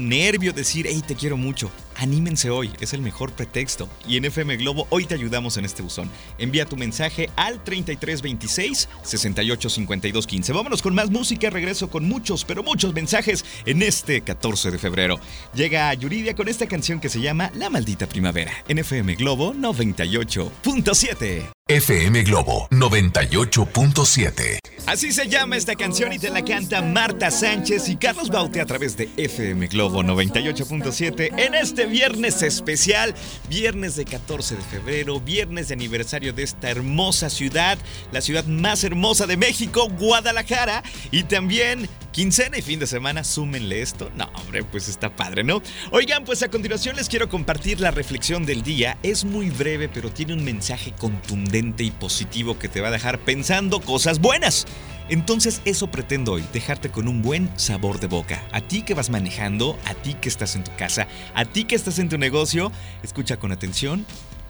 nervio 0.00 0.52
decir, 0.52 0.86
hey, 0.88 1.02
te 1.06 1.14
quiero 1.14 1.36
mucho. 1.36 1.70
Anímense 1.96 2.50
hoy, 2.50 2.70
es 2.80 2.92
el 2.92 3.02
mejor 3.02 3.32
pretexto. 3.32 3.88
Y 4.06 4.16
en 4.16 4.26
FM 4.26 4.56
Globo 4.56 4.86
hoy 4.90 5.06
te 5.06 5.14
ayudamos 5.14 5.56
en 5.56 5.64
este 5.64 5.82
buzón. 5.82 6.10
Envía 6.38 6.66
tu 6.66 6.76
mensaje 6.76 7.30
al 7.36 7.62
3326 7.62 8.88
685215. 9.02 10.52
Vámonos 10.52 10.82
con 10.82 10.94
más 10.94 11.10
música, 11.10 11.50
regreso 11.50 11.88
con 11.88 12.04
muchos, 12.04 12.44
pero 12.44 12.62
muchos 12.62 12.94
mensajes 12.94 13.44
en 13.66 13.82
este 13.82 14.20
14 14.20 14.70
de 14.70 14.78
febrero. 14.78 15.18
Llega 15.54 15.92
Yuridia 15.94 16.34
con 16.34 16.48
esta 16.48 16.66
canción 16.66 17.00
que 17.00 17.08
se 17.08 17.20
llama 17.20 17.50
La 17.54 17.70
maldita 17.70 18.06
primavera 18.06 18.52
en 18.68 18.78
FM 18.78 19.14
Globo 19.16 19.54
98.7. 19.54 21.63
FM 21.66 22.24
Globo 22.24 22.68
98.7. 22.72 24.58
Así 24.84 25.12
se 25.12 25.28
llama 25.28 25.56
esta 25.56 25.74
canción 25.76 26.12
y 26.12 26.18
te 26.18 26.28
la 26.28 26.44
canta 26.44 26.82
Marta 26.82 27.30
Sánchez 27.30 27.88
y 27.88 27.96
Carlos 27.96 28.28
Baute 28.28 28.60
a 28.60 28.66
través 28.66 28.98
de 28.98 29.08
FM 29.16 29.68
Globo 29.68 30.02
98.7 30.02 31.30
en 31.38 31.54
este 31.54 31.86
viernes 31.86 32.42
especial, 32.42 33.14
viernes 33.48 33.96
de 33.96 34.04
14 34.04 34.56
de 34.56 34.62
febrero, 34.62 35.20
viernes 35.20 35.68
de 35.68 35.74
aniversario 35.74 36.34
de 36.34 36.42
esta 36.42 36.68
hermosa 36.68 37.30
ciudad, 37.30 37.78
la 38.12 38.20
ciudad 38.20 38.44
más 38.44 38.84
hermosa 38.84 39.26
de 39.26 39.38
México, 39.38 39.88
Guadalajara, 39.88 40.82
y 41.10 41.22
también 41.22 41.88
quincena 42.12 42.58
y 42.58 42.62
fin 42.62 42.78
de 42.78 42.86
semana, 42.86 43.24
súmenle 43.24 43.80
esto. 43.80 44.10
No, 44.16 44.30
hombre, 44.34 44.64
pues 44.64 44.88
está 44.88 45.16
padre, 45.16 45.44
¿no? 45.44 45.62
Oigan, 45.92 46.24
pues 46.24 46.42
a 46.42 46.50
continuación 46.50 46.94
les 46.96 47.08
quiero 47.08 47.30
compartir 47.30 47.80
la 47.80 47.90
reflexión 47.90 48.44
del 48.44 48.62
día. 48.62 48.98
Es 49.02 49.24
muy 49.24 49.48
breve, 49.48 49.88
pero 49.88 50.10
tiene 50.10 50.34
un 50.34 50.44
mensaje 50.44 50.92
contundente 50.92 51.53
y 51.54 51.90
positivo 51.92 52.58
que 52.58 52.68
te 52.68 52.80
va 52.80 52.88
a 52.88 52.90
dejar 52.90 53.20
pensando 53.20 53.80
cosas 53.80 54.18
buenas. 54.18 54.66
Entonces 55.08 55.62
eso 55.64 55.86
pretendo 55.86 56.32
hoy, 56.32 56.44
dejarte 56.52 56.90
con 56.90 57.06
un 57.06 57.22
buen 57.22 57.48
sabor 57.56 58.00
de 58.00 58.08
boca. 58.08 58.42
A 58.50 58.60
ti 58.60 58.82
que 58.82 58.94
vas 58.94 59.08
manejando, 59.08 59.78
a 59.84 59.94
ti 59.94 60.14
que 60.14 60.28
estás 60.28 60.56
en 60.56 60.64
tu 60.64 60.74
casa, 60.74 61.06
a 61.32 61.44
ti 61.44 61.64
que 61.64 61.76
estás 61.76 62.00
en 62.00 62.08
tu 62.08 62.18
negocio, 62.18 62.72
escucha 63.04 63.36
con 63.36 63.52
atención 63.52 64.04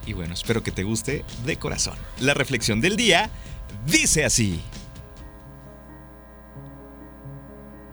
y 0.07 0.15
bueno, 0.15 0.33
espero 0.33 0.63
que 0.63 0.71
te 0.71 0.83
guste 0.83 1.27
de 1.45 1.57
corazón. 1.59 1.99
La 2.21 2.33
reflexión 2.33 2.81
del 2.81 2.97
día 2.97 3.29
dice 3.87 4.25
así. 4.25 4.63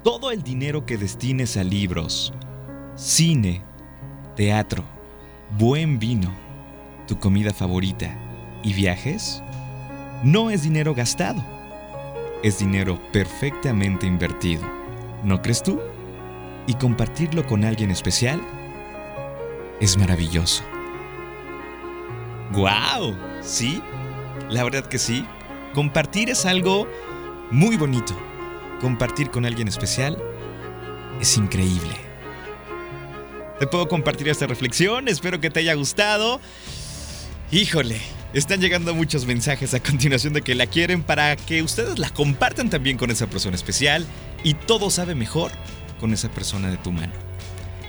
Todo 0.05 0.31
el 0.31 0.41
dinero 0.41 0.85
que 0.85 0.97
destines 0.97 1.57
a 1.57 1.65
libros, 1.65 2.31
cine, 2.95 3.61
teatro, 4.37 4.85
buen 5.57 5.99
vino, 5.99 6.33
tu 7.07 7.19
comida 7.19 7.53
favorita, 7.53 8.30
y 8.63 8.73
viajes 8.73 9.43
no 10.23 10.49
es 10.51 10.63
dinero 10.63 10.93
gastado, 10.93 11.43
es 12.43 12.59
dinero 12.59 12.99
perfectamente 13.11 14.05
invertido. 14.05 14.63
¿No 15.23 15.41
crees 15.41 15.63
tú? 15.63 15.79
Y 16.67 16.75
compartirlo 16.75 17.45
con 17.47 17.63
alguien 17.63 17.91
especial 17.91 18.41
es 19.79 19.97
maravilloso. 19.97 20.63
¡Guau! 22.53 23.15
¿Sí? 23.41 23.81
La 24.49 24.63
verdad 24.63 24.85
que 24.85 24.97
sí. 24.97 25.25
Compartir 25.73 26.29
es 26.29 26.45
algo 26.45 26.87
muy 27.49 27.77
bonito. 27.77 28.13
Compartir 28.79 29.31
con 29.31 29.45
alguien 29.45 29.67
especial 29.67 30.21
es 31.19 31.37
increíble. 31.37 31.95
Te 33.59 33.67
puedo 33.67 33.87
compartir 33.87 34.27
esta 34.27 34.47
reflexión, 34.47 35.07
espero 35.07 35.39
que 35.39 35.49
te 35.49 35.59
haya 35.59 35.75
gustado. 35.75 36.41
Híjole, 37.51 38.01
están 38.33 38.61
llegando 38.61 38.95
muchos 38.95 39.25
mensajes 39.25 39.73
a 39.73 39.79
continuación 39.81 40.33
de 40.33 40.41
que 40.41 40.55
la 40.55 40.67
quieren 40.67 41.03
para 41.03 41.35
que 41.35 41.63
ustedes 41.63 41.99
la 41.99 42.09
compartan 42.09 42.69
también 42.69 42.97
con 42.97 43.11
esa 43.11 43.27
persona 43.27 43.55
especial 43.55 44.05
y 44.43 44.53
todo 44.53 44.89
sabe 44.89 45.15
mejor 45.15 45.51
con 45.99 46.13
esa 46.13 46.29
persona 46.29 46.69
de 46.69 46.77
tu 46.77 46.91
mano. 46.91 47.13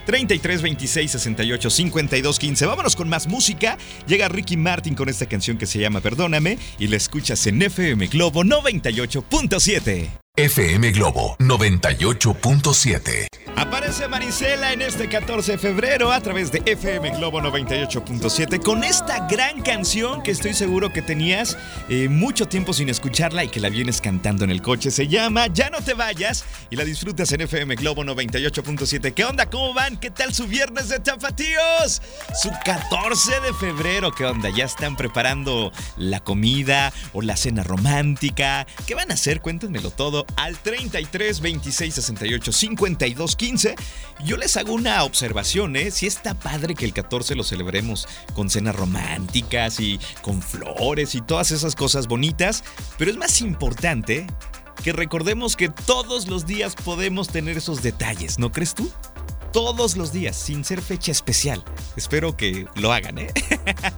33 0.06 0.62
26 0.62 1.10
68 1.10 1.70
52 1.70 2.38
15. 2.38 2.66
Vámonos 2.66 2.96
con 2.96 3.08
más 3.08 3.26
música. 3.26 3.78
Llega 4.06 4.28
Ricky 4.28 4.56
Martin 4.56 4.94
con 4.94 5.08
esta 5.08 5.26
canción 5.26 5.58
que 5.58 5.66
se 5.66 5.78
llama 5.78 6.00
Perdóname 6.00 6.58
y 6.78 6.88
la 6.88 6.96
escuchas 6.96 7.46
en 7.46 7.62
FM 7.62 8.08
Globo 8.08 8.42
98.7. 8.42 10.21
FM 10.34 10.92
Globo 10.92 11.36
98.7. 11.40 13.26
Aparece 13.54 14.08
Marisela 14.08 14.72
en 14.72 14.80
este 14.80 15.06
14 15.06 15.52
de 15.52 15.58
febrero 15.58 16.10
a 16.10 16.22
través 16.22 16.50
de 16.50 16.62
FM 16.64 17.10
Globo 17.18 17.42
98.7 17.42 18.62
con 18.62 18.82
esta 18.82 19.28
gran 19.28 19.60
canción 19.60 20.22
que 20.22 20.30
estoy 20.30 20.54
seguro 20.54 20.90
que 20.90 21.02
tenías 21.02 21.58
eh, 21.90 22.08
mucho 22.08 22.48
tiempo 22.48 22.72
sin 22.72 22.88
escucharla 22.88 23.44
y 23.44 23.48
que 23.48 23.60
la 23.60 23.68
vienes 23.68 24.00
cantando 24.00 24.42
en 24.44 24.50
el 24.50 24.62
coche. 24.62 24.90
Se 24.90 25.06
llama 25.06 25.48
Ya 25.48 25.68
no 25.68 25.82
te 25.82 25.92
vayas 25.92 26.46
y 26.70 26.76
la 26.76 26.84
disfrutas 26.84 27.30
en 27.32 27.42
FM 27.42 27.74
Globo 27.74 28.02
98.7. 28.02 29.12
¿Qué 29.12 29.26
onda? 29.26 29.50
¿Cómo 29.50 29.74
van? 29.74 29.98
¿Qué 29.98 30.10
tal 30.10 30.32
su 30.32 30.46
viernes 30.46 30.88
de 30.88 30.98
tapatíos? 30.98 32.00
Su 32.40 32.50
14 32.64 33.40
de 33.40 33.52
febrero. 33.52 34.10
¿Qué 34.12 34.24
onda? 34.24 34.48
¿Ya 34.48 34.64
están 34.64 34.96
preparando 34.96 35.72
la 35.98 36.20
comida 36.20 36.90
o 37.12 37.20
la 37.20 37.36
cena 37.36 37.62
romántica? 37.62 38.66
¿Qué 38.86 38.94
van 38.94 39.10
a 39.10 39.14
hacer? 39.14 39.42
Cuéntenmelo 39.42 39.90
todo 39.90 40.21
al 40.36 40.58
33 40.58 41.40
26 41.40 41.94
68 41.94 42.52
52 42.52 43.36
15. 43.36 43.74
Yo 44.24 44.36
les 44.36 44.56
hago 44.56 44.72
una 44.72 45.02
observación, 45.04 45.76
¿eh? 45.76 45.90
Si 45.90 46.06
está 46.06 46.34
padre 46.34 46.74
que 46.74 46.84
el 46.84 46.92
14 46.92 47.34
lo 47.34 47.44
celebremos 47.44 48.06
con 48.34 48.50
cenas 48.50 48.76
románticas 48.76 49.80
y 49.80 49.98
con 50.22 50.42
flores 50.42 51.14
y 51.14 51.20
todas 51.20 51.50
esas 51.50 51.74
cosas 51.74 52.06
bonitas, 52.06 52.64
pero 52.98 53.10
es 53.10 53.16
más 53.16 53.40
importante 53.40 54.26
que 54.82 54.92
recordemos 54.92 55.56
que 55.56 55.68
todos 55.68 56.28
los 56.28 56.46
días 56.46 56.74
podemos 56.74 57.28
tener 57.28 57.56
esos 57.56 57.82
detalles, 57.82 58.38
¿no 58.38 58.50
crees 58.50 58.74
tú? 58.74 58.90
Todos 59.52 59.98
los 59.98 60.12
días, 60.12 60.34
sin 60.34 60.64
ser 60.64 60.80
fecha 60.80 61.12
especial. 61.12 61.62
Espero 61.94 62.36
que 62.36 62.66
lo 62.74 62.90
hagan, 62.90 63.18
¿eh? 63.18 63.28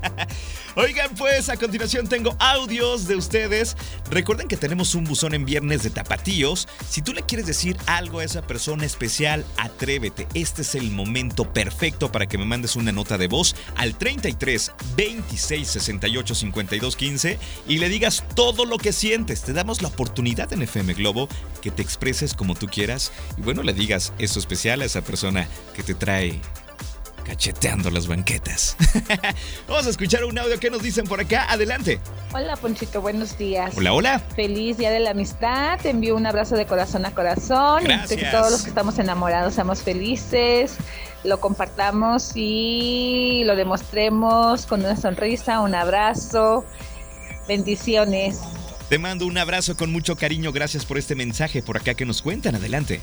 Oigan, 0.77 1.15
pues 1.15 1.49
a 1.49 1.57
continuación 1.57 2.09
tengo 2.09 2.35
audios 2.41 3.07
de 3.07 3.15
ustedes. 3.15 3.77
Recuerden 4.11 4.49
que 4.49 4.57
tenemos 4.57 4.97
un 4.97 5.05
buzón 5.05 5.33
en 5.33 5.45
viernes 5.45 5.85
de 5.85 5.91
tapatíos. 5.91 6.67
Si 6.89 7.01
tú 7.01 7.13
le 7.13 7.23
quieres 7.23 7.47
decir 7.47 7.77
algo 7.87 8.19
a 8.19 8.25
esa 8.25 8.43
persona 8.43 8.85
especial, 8.85 9.45
atrévete. 9.57 10.27
Este 10.35 10.63
es 10.63 10.75
el 10.75 10.91
momento 10.91 11.53
perfecto 11.53 12.11
para 12.11 12.27
que 12.27 12.37
me 12.37 12.45
mandes 12.45 12.75
una 12.75 12.91
nota 12.91 13.17
de 13.17 13.29
voz 13.29 13.55
al 13.77 13.97
33 13.97 14.73
26 14.97 15.69
68 15.69 16.35
52 16.35 16.97
15 16.97 17.39
y 17.69 17.79
le 17.79 17.89
digas 17.89 18.25
todo 18.35 18.65
lo 18.65 18.79
que 18.79 18.93
sientes. 18.93 19.43
Te 19.43 19.53
damos 19.53 19.83
la 19.83 19.89
oportunidad 19.89 20.53
en 20.53 20.63
FM 20.63 20.95
Globo 20.95 21.29
que 21.63 21.71
te 21.71 21.83
expreses 21.83 22.35
como 22.35 22.57
tú 22.57 22.67
quieras 22.67 23.13
y 23.39 23.43
bueno, 23.43 23.63
le 23.63 23.73
digas 23.73 24.13
eso 24.19 24.41
especial 24.41 24.83
a 24.83 24.87
esa 24.87 25.03
persona 25.03 25.44
que 25.75 25.83
te 25.83 25.95
trae 25.95 26.41
cacheteando 27.25 27.91
las 27.91 28.07
banquetas. 28.07 28.77
Vamos 29.69 29.87
a 29.87 29.91
escuchar 29.91 30.25
un 30.25 30.39
audio 30.39 30.61
que 30.61 30.71
nos 30.71 30.83
dicen 30.83 31.07
por 31.07 31.21
acá. 31.21 31.51
Adelante. 31.51 31.99
Hola 32.33 32.57
Ponchito, 32.57 33.01
buenos 33.01 33.37
días. 33.37 33.75
Hola, 33.77 33.93
hola. 33.93 34.19
Feliz 34.37 34.77
Día 34.77 34.91
de 34.91 35.01
la 35.01 35.11
Amistad. 35.11 35.81
Te 35.81 35.91
envío 35.91 36.15
un 36.15 36.27
abrazo 36.27 36.55
de 36.57 36.67
corazón 36.67 37.07
a 37.07 37.15
corazón. 37.15 37.85
Gracias. 37.85 38.21
Que 38.21 38.27
todos 38.27 38.53
los 38.53 38.63
que 38.63 38.69
estamos 38.69 38.99
enamorados 38.99 39.55
seamos 39.55 39.83
felices, 39.83 40.77
lo 41.25 41.41
compartamos 41.41 42.33
y 42.35 43.43
lo 43.47 43.57
demostremos 43.57 44.67
con 44.67 44.81
una 44.81 44.97
sonrisa, 44.97 45.61
un 45.61 45.75
abrazo. 45.75 46.65
Bendiciones. 47.49 48.41
Te 48.89 48.99
mando 48.99 49.27
un 49.27 49.39
abrazo 49.39 49.77
con 49.77 49.91
mucho 49.91 50.17
cariño. 50.17 50.53
Gracias 50.53 50.85
por 50.85 50.99
este 50.99 51.15
mensaje 51.15 51.63
por 51.63 51.77
acá 51.77 51.95
que 51.95 52.05
nos 52.05 52.21
cuentan. 52.21 52.55
Adelante. 52.55 53.01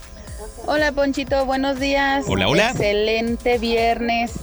Hola 0.65 0.91
Ponchito, 0.91 1.45
buenos 1.45 1.79
días. 1.79 2.25
Hola, 2.27 2.47
hola. 2.47 2.69
Excelente 2.71 3.57
viernes. 3.57 4.33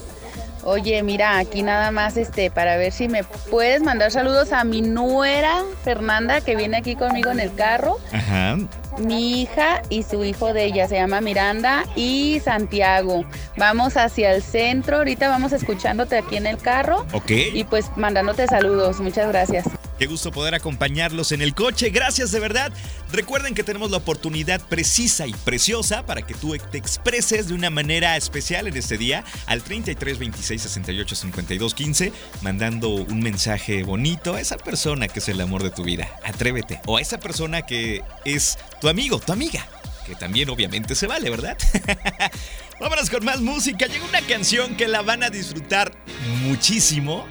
Oye, 0.65 1.03
mira, 1.03 1.39
aquí 1.39 1.63
nada 1.63 1.91
más 1.93 2.17
este 2.17 2.51
para 2.51 2.77
ver 2.77 2.93
si 2.93 3.09
me 3.09 3.25
puedes 3.25 3.81
mandar 3.81 4.11
saludos 4.11 4.53
a 4.53 4.65
mi 4.65 4.83
nuera 4.83 5.63
Fernanda 5.85 6.41
que 6.41 6.57
viene 6.57 6.77
aquí 6.77 6.95
conmigo 6.97 7.31
en 7.31 7.41
el 7.41 7.55
carro. 7.55 7.97
Ajá. 8.13 8.59
Mi 8.99 9.41
hija 9.43 9.81
y 9.89 10.03
su 10.03 10.25
hijo 10.25 10.53
de 10.53 10.65
ella 10.65 10.89
se 10.89 10.97
llama 10.97 11.21
Miranda 11.21 11.85
y 11.95 12.41
Santiago. 12.45 13.25
Vamos 13.57 13.97
hacia 13.97 14.33
el 14.33 14.43
centro, 14.43 14.97
ahorita 14.99 15.29
vamos 15.29 15.53
escuchándote 15.53 16.19
aquí 16.19 16.37
en 16.37 16.47
el 16.47 16.59
carro 16.59 17.07
Ok. 17.13 17.31
y 17.31 17.65
pues 17.65 17.87
mandándote 17.97 18.47
saludos. 18.49 19.01
Muchas 19.01 19.29
gracias. 19.29 19.65
Qué 19.99 20.07
gusto 20.07 20.31
poder 20.31 20.55
acompañarlos 20.55 21.33
en 21.33 21.43
el 21.43 21.55
coche. 21.55 21.91
Gracias 21.91 22.31
de 22.31 22.39
verdad. 22.39 22.73
Recuerden 23.11 23.55
que 23.55 23.65
tenemos 23.65 23.91
la 23.91 23.97
oportunidad 23.97 24.61
precisa 24.61 25.27
y 25.27 25.33
preciosa 25.33 26.07
para 26.07 26.23
que 26.23 26.35
tú 26.35 26.57
te 26.71 26.79
expreses 26.79 27.49
de 27.49 27.55
una 27.55 27.69
manera 27.69 28.17
especial 28.17 28.69
en 28.69 28.77
este 28.77 28.97
día 28.97 29.25
al 29.47 29.63
33 29.63 30.19
26 30.21 30.63
68 30.63 31.15
52 31.17 31.75
15, 31.75 32.13
mandando 32.43 32.91
un 32.91 33.19
mensaje 33.21 33.83
bonito 33.83 34.35
a 34.37 34.41
esa 34.41 34.57
persona 34.57 35.09
que 35.09 35.19
es 35.19 35.29
el 35.29 35.41
amor 35.41 35.65
de 35.65 35.71
tu 35.71 35.83
vida. 35.83 36.09
Atrévete. 36.25 36.81
O 36.87 36.97
a 36.97 37.01
esa 37.01 37.19
persona 37.19 37.63
que 37.63 38.03
es 38.25 38.57
tu 38.81 38.89
amigo, 38.89 39.19
tu 39.19 39.33
amiga. 39.33 39.67
Que 40.07 40.15
también 40.15 40.49
obviamente 40.49 40.95
se 40.95 41.09
vale, 41.09 41.29
¿verdad? 41.29 41.59
Vámonos 42.81 43.11
con 43.11 43.25
más 43.25 43.41
música. 43.41 43.87
Llega 43.87 44.05
una 44.05 44.23
canción 44.23 44.77
que 44.77 44.87
la 44.87 45.03
van 45.03 45.25
a 45.25 45.31
disfrutar 45.31 45.93
muchísimo 46.45 47.27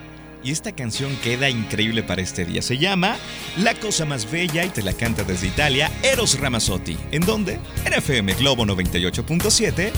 y 0.48 0.52
esta 0.52 0.72
canción 0.72 1.14
queda 1.18 1.50
increíble 1.50 2.04
para 2.04 2.22
este 2.22 2.46
día. 2.46 2.62
Se 2.62 2.78
llama 2.78 3.18
La 3.58 3.76
cosa 3.76 4.06
más 4.06 4.32
bella 4.32 4.64
y 4.64 4.70
te 4.70 4.82
la 4.82 4.94
canta 4.94 5.26
desde 5.26 5.48
Italia 5.48 5.92
Eros 6.02 6.40
Ramazzotti. 6.40 6.98
¿En 7.12 7.26
dónde? 7.26 7.60
En 7.84 7.94
FM 7.94 8.34
Globo 8.36 8.66
98.7, 8.66 9.92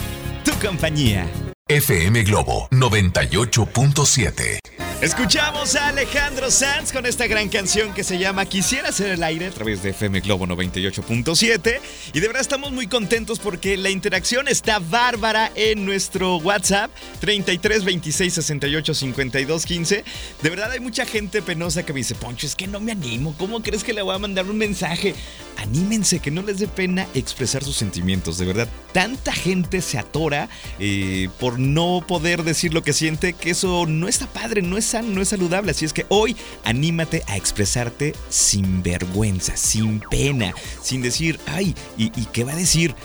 tu 0.44 0.52
compañía. 0.54 1.28
FM 1.68 2.24
Globo 2.24 2.68
98.7. 2.72 4.89
Escuchamos 5.02 5.78
a 5.78 5.88
Alejandro 5.88 6.52
Sanz 6.52 6.92
con 6.92 7.06
esta 7.06 7.26
gran 7.26 7.48
canción 7.48 7.94
que 7.94 8.04
se 8.04 8.20
llama 8.20 8.46
Quisiera 8.46 8.92
ser 8.92 9.12
el 9.12 9.24
aire 9.24 9.48
a 9.48 9.52
través 9.52 9.82
de 9.82 9.92
FM 9.92 10.20
Globo 10.20 10.46
98.7 10.46 11.80
y 12.12 12.20
de 12.20 12.28
verdad 12.28 12.42
estamos 12.42 12.74
muy 12.74 12.86
contentos 12.88 13.40
porque 13.40 13.78
la 13.78 13.92
interacción 13.92 14.50
está 14.50 14.80
bárbara 14.80 15.54
en 15.56 15.86
nuestro 15.86 16.36
WhatsApp 16.40 16.92
33 17.22 17.86
26 17.86 18.34
68 18.34 18.94
52 18.94 19.66
15. 19.66 20.04
De 20.42 20.50
verdad 20.50 20.72
hay 20.74 20.82
mucha 20.82 21.06
gente 21.06 21.42
penosa 21.42 21.84
que 21.84 21.94
me 21.94 22.00
dice, 22.00 22.16
"Poncho, 22.16 22.46
es 22.46 22.58
que 22.58 22.68
no 22.68 22.82
me 22.82 22.92
animo, 22.92 23.34
¿cómo 23.38 23.62
crees 23.62 23.86
que 23.86 23.94
le 23.94 24.02
voy 24.02 24.16
a 24.16 24.20
mandar 24.20 24.48
un 24.48 24.58
mensaje?" 24.58 25.16
Anímense, 25.56 26.20
que 26.20 26.32
no 26.32 26.42
les 26.42 26.60
dé 26.60 26.68
pena 26.68 27.06
expresar 27.14 27.64
sus 27.64 27.76
sentimientos, 27.76 28.38
de 28.38 28.46
verdad. 28.46 28.70
Tanta 28.94 29.34
gente 29.34 29.82
se 29.82 29.98
atora 29.98 30.48
eh, 30.80 31.28
por 31.38 31.60
no 31.60 32.04
poder 32.06 32.44
decir 32.44 32.74
lo 32.74 32.82
que 32.82 32.94
siente, 32.94 33.34
que 33.34 33.50
eso 33.50 33.86
no 33.86 34.08
está 34.08 34.26
padre, 34.28 34.62
no 34.62 34.78
es 34.78 34.89
no 35.04 35.22
es 35.22 35.30
saludable. 35.30 35.72
Así 35.72 35.86
es 35.86 35.94
que 35.94 36.06
hoy 36.10 36.36
anímate 36.64 37.24
a 37.28 37.38
expresarte 37.38 38.14
sin 38.30 38.84
vergüenza, 38.84 39.56
sin 39.56 40.02
pena, 40.10 40.54
sin 40.82 41.02
decir, 41.02 41.40
ay, 41.48 41.76
¿y, 41.98 42.06
y 42.20 42.26
qué 42.26 42.44
va 42.44 42.54
a 42.54 42.56
decir? 42.56 42.96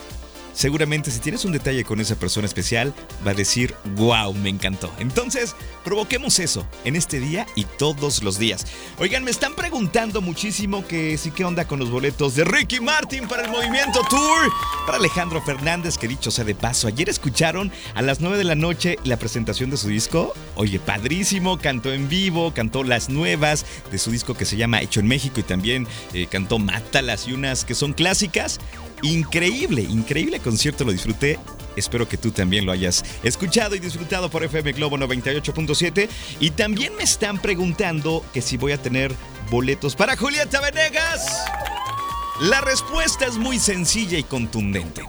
Seguramente 0.55 1.11
si 1.11 1.19
tienes 1.19 1.43
un 1.43 1.51
detalle 1.51 1.83
con 1.83 1.99
esa 1.99 2.15
persona 2.15 2.47
especial, 2.47 2.93
va 3.27 3.31
a 3.31 3.33
decir, 3.33 3.75
wow, 3.95 4.33
me 4.33 4.47
encantó. 4.47 4.89
Entonces, 4.99 5.53
provoquemos 5.83 6.39
eso 6.39 6.65
en 6.85 6.95
este 6.95 7.19
día 7.19 7.45
y 7.55 7.65
todos 7.65 8.23
los 8.23 8.39
días. 8.39 8.65
Oigan, 8.97 9.25
me 9.25 9.31
están 9.31 9.53
preguntando 9.53 10.21
muchísimo 10.21 10.87
que 10.87 11.17
sí, 11.17 11.31
qué 11.31 11.43
onda 11.43 11.67
con 11.67 11.79
los 11.79 11.91
boletos 11.91 12.35
de 12.35 12.45
Ricky 12.45 12.79
Martin 12.79 13.27
para 13.27 13.43
el 13.43 13.51
Movimiento 13.51 13.99
Tour. 14.09 14.49
Para 14.85 14.97
Alejandro 14.97 15.41
Fernández, 15.41 15.97
que 15.97 16.07
dicho 16.07 16.31
sea 16.31 16.45
de 16.45 16.55
paso, 16.55 16.87
ayer 16.87 17.09
escucharon 17.09 17.69
a 17.93 18.01
las 18.01 18.21
9 18.21 18.37
de 18.37 18.45
la 18.45 18.55
noche 18.55 18.97
la 19.03 19.17
presentación 19.17 19.69
de 19.69 19.77
su 19.77 19.89
disco. 19.89 20.33
Oye, 20.55 20.79
padrísimo, 20.79 21.59
cantó 21.59 21.91
en 21.91 22.07
vivo, 22.07 22.53
cantó 22.53 22.85
las 22.85 23.09
nuevas 23.09 23.65
de 23.91 23.97
su 23.97 24.09
disco 24.09 24.35
que 24.35 24.45
se 24.45 24.55
llama 24.55 24.81
Hecho 24.81 25.01
en 25.01 25.07
México 25.07 25.41
y 25.41 25.43
también 25.43 25.85
eh, 26.13 26.27
cantó 26.31 26.59
Mátalas 26.59 27.27
y 27.27 27.33
unas 27.33 27.65
que 27.65 27.75
son 27.75 27.91
clásicas. 27.91 28.61
Increíble, 29.05 29.83
increíble 29.83 30.39
concierto, 30.39 30.83
lo 30.83 30.91
disfruté. 30.91 31.37
Espero 31.75 32.07
que 32.07 32.17
tú 32.17 32.31
también 32.31 32.65
lo 32.65 32.71
hayas 32.71 33.05
escuchado 33.21 33.75
y 33.75 33.79
disfrutado 33.79 34.29
por 34.29 34.43
FM 34.43 34.71
Globo 34.71 34.97
98.7. 34.97 36.09
Y 36.39 36.49
también 36.51 36.95
me 36.95 37.03
están 37.03 37.37
preguntando 37.39 38.25
que 38.33 38.41
si 38.41 38.57
voy 38.57 38.71
a 38.71 38.81
tener 38.81 39.13
boletos 39.51 39.95
para 39.95 40.17
Julieta 40.17 40.59
Venegas. 40.59 41.45
La 42.41 42.61
respuesta 42.61 43.27
es 43.27 43.37
muy 43.37 43.59
sencilla 43.59 44.17
y 44.17 44.23
contundente. 44.23 45.03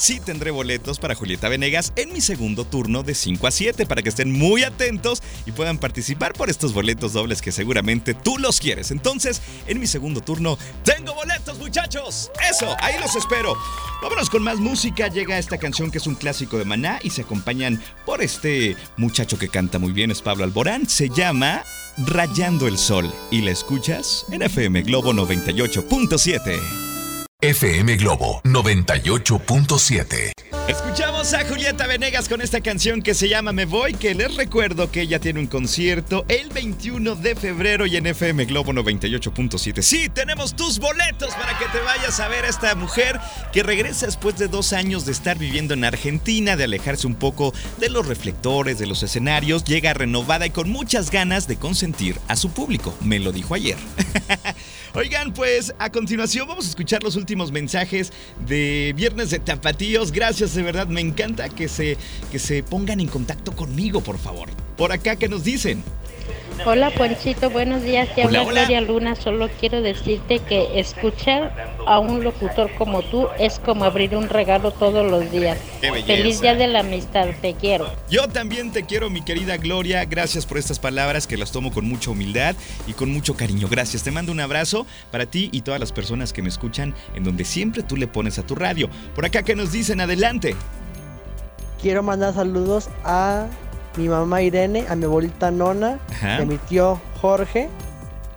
Sí 0.00 0.18
tendré 0.18 0.50
boletos 0.50 0.98
para 0.98 1.14
Julieta 1.14 1.50
Venegas 1.50 1.92
en 1.94 2.10
mi 2.14 2.22
segundo 2.22 2.64
turno 2.64 3.02
de 3.02 3.14
5 3.14 3.46
a 3.46 3.50
7 3.50 3.84
para 3.84 4.00
que 4.00 4.08
estén 4.08 4.32
muy 4.32 4.64
atentos 4.64 5.22
y 5.44 5.52
puedan 5.52 5.76
participar 5.76 6.32
por 6.32 6.48
estos 6.48 6.72
boletos 6.72 7.12
dobles 7.12 7.42
que 7.42 7.52
seguramente 7.52 8.14
tú 8.14 8.38
los 8.38 8.60
quieres. 8.60 8.92
Entonces, 8.92 9.42
en 9.66 9.78
mi 9.78 9.86
segundo 9.86 10.22
turno, 10.22 10.56
tengo 10.84 11.12
boletos 11.12 11.58
muchachos. 11.58 12.30
Eso, 12.50 12.74
ahí 12.80 12.94
los 12.98 13.14
espero. 13.14 13.54
Vámonos 14.02 14.30
con 14.30 14.42
más 14.42 14.56
música. 14.56 15.08
Llega 15.08 15.38
esta 15.38 15.58
canción 15.58 15.90
que 15.90 15.98
es 15.98 16.06
un 16.06 16.14
clásico 16.14 16.56
de 16.56 16.64
Maná 16.64 16.98
y 17.02 17.10
se 17.10 17.20
acompañan 17.20 17.78
por 18.06 18.22
este 18.22 18.78
muchacho 18.96 19.38
que 19.38 19.50
canta 19.50 19.78
muy 19.78 19.92
bien, 19.92 20.10
es 20.10 20.22
Pablo 20.22 20.44
Alborán. 20.44 20.88
Se 20.88 21.10
llama 21.10 21.62
Rayando 21.98 22.66
el 22.68 22.78
Sol 22.78 23.12
y 23.30 23.42
la 23.42 23.50
escuchas 23.50 24.24
en 24.32 24.40
FM 24.40 24.80
Globo 24.80 25.12
98.7. 25.12 26.89
FM 27.42 27.96
Globo 27.96 28.42
98.7. 28.44 30.32
Escuchamos 30.68 31.32
a 31.32 31.42
Julieta 31.46 31.86
Venegas 31.86 32.28
con 32.28 32.42
esta 32.42 32.60
canción 32.60 33.00
que 33.00 33.14
se 33.14 33.30
llama 33.30 33.52
Me 33.52 33.64
Voy, 33.64 33.94
que 33.94 34.14
les 34.14 34.36
recuerdo 34.36 34.90
que 34.90 35.00
ella 35.00 35.20
tiene 35.20 35.40
un 35.40 35.46
concierto 35.46 36.26
el 36.28 36.50
21 36.50 37.14
de 37.16 37.34
febrero 37.34 37.86
y 37.86 37.96
en 37.96 38.06
FM 38.06 38.44
Globo 38.44 38.74
98.7. 38.74 39.80
Sí, 39.80 40.10
tenemos 40.10 40.54
tus 40.54 40.78
boletos 40.78 41.34
para 41.34 41.58
que 41.58 41.64
te 41.72 41.80
vayas 41.80 42.20
a 42.20 42.28
ver 42.28 42.44
a 42.44 42.48
esta 42.48 42.74
mujer 42.74 43.18
que 43.54 43.62
regresa 43.62 44.04
después 44.04 44.36
de 44.36 44.48
dos 44.48 44.74
años 44.74 45.06
de 45.06 45.12
estar 45.12 45.38
viviendo 45.38 45.72
en 45.72 45.84
Argentina, 45.84 46.56
de 46.56 46.64
alejarse 46.64 47.06
un 47.06 47.14
poco 47.14 47.54
de 47.78 47.88
los 47.88 48.06
reflectores, 48.06 48.78
de 48.78 48.86
los 48.86 49.02
escenarios, 49.02 49.64
llega 49.64 49.94
renovada 49.94 50.44
y 50.44 50.50
con 50.50 50.68
muchas 50.68 51.10
ganas 51.10 51.48
de 51.48 51.56
consentir 51.56 52.18
a 52.28 52.36
su 52.36 52.50
público. 52.50 52.94
Me 53.00 53.18
lo 53.18 53.32
dijo 53.32 53.54
ayer. 53.54 53.78
Oigan, 54.94 55.32
pues 55.32 55.72
a 55.78 55.90
continuación 55.90 56.46
vamos 56.48 56.66
a 56.66 56.68
escuchar 56.68 57.02
los 57.02 57.16
últimos 57.16 57.29
mensajes 57.36 58.12
de 58.46 58.92
Viernes 58.96 59.30
de 59.30 59.38
Tapatíos. 59.38 60.12
Gracias, 60.12 60.54
de 60.54 60.62
verdad, 60.62 60.86
me 60.86 61.00
encanta 61.00 61.48
que 61.48 61.68
se, 61.68 61.96
que 62.30 62.38
se 62.38 62.62
pongan 62.62 63.00
en 63.00 63.08
contacto 63.08 63.52
conmigo, 63.52 64.00
por 64.00 64.18
favor. 64.18 64.48
Por 64.76 64.92
acá, 64.92 65.16
¿qué 65.16 65.28
nos 65.28 65.44
dicen? 65.44 65.82
Hola 66.66 66.90
Ponchito, 66.90 67.48
buenos 67.50 67.82
días. 67.82 68.14
Te 68.14 68.26
Hola, 68.26 68.40
habla. 68.40 68.64
Gloria 68.66 68.80
Luna. 68.80 69.14
Solo 69.14 69.48
quiero 69.58 69.80
decirte 69.80 70.40
que 70.40 70.78
escuchar 70.78 71.74
a 71.86 71.98
un 71.98 72.22
locutor 72.22 72.70
como 72.76 73.02
tú 73.02 73.28
es 73.38 73.58
como 73.58 73.84
abrir 73.84 74.14
un 74.14 74.28
regalo 74.28 74.70
todos 74.70 75.10
los 75.10 75.30
días. 75.30 75.58
Qué. 75.80 75.90
Feliz 76.02 76.40
día 76.40 76.54
de 76.54 76.66
la 76.66 76.80
amistad, 76.80 77.28
te 77.40 77.54
quiero. 77.54 77.90
Yo 78.10 78.28
también 78.28 78.72
te 78.72 78.84
quiero, 78.84 79.08
mi 79.08 79.22
querida 79.22 79.56
Gloria. 79.56 80.04
Gracias 80.04 80.44
por 80.44 80.58
estas 80.58 80.78
palabras 80.78 81.26
que 81.26 81.36
las 81.36 81.50
tomo 81.50 81.72
con 81.72 81.88
mucha 81.88 82.10
humildad 82.10 82.54
y 82.86 82.92
con 82.92 83.10
mucho 83.10 83.34
cariño. 83.34 83.68
Gracias. 83.68 84.02
Te 84.02 84.10
mando 84.10 84.32
un 84.32 84.40
abrazo 84.40 84.86
para 85.10 85.26
ti 85.26 85.48
y 85.52 85.62
todas 85.62 85.80
las 85.80 85.92
personas 85.92 86.32
que 86.32 86.42
me 86.42 86.48
escuchan 86.48 86.94
en 87.14 87.24
donde 87.24 87.44
siempre 87.44 87.82
tú 87.82 87.96
le 87.96 88.06
pones 88.06 88.38
a 88.38 88.42
tu 88.46 88.54
radio. 88.54 88.90
Por 89.14 89.24
acá, 89.24 89.42
¿qué 89.42 89.56
nos 89.56 89.72
dicen? 89.72 90.00
Adelante. 90.00 90.54
Quiero 91.80 92.02
mandar 92.02 92.34
saludos 92.34 92.90
a 93.04 93.46
mi 93.96 94.08
mamá 94.08 94.42
Irene, 94.42 94.86
a 94.88 94.94
mi 94.96 95.04
abuelita 95.04 95.50
Nona 95.50 95.98
Ajá. 96.10 96.38
y 96.38 96.42
a 96.42 96.44
mi 96.46 96.56
tío 96.58 97.00
Jorge. 97.20 97.68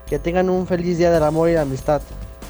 Que 0.07 0.19
tengan 0.19 0.49
un 0.49 0.67
feliz 0.67 0.97
día 0.97 1.09
del 1.11 1.23
amor 1.23 1.49
y 1.49 1.53
la 1.53 1.61
amistad. 1.61 2.01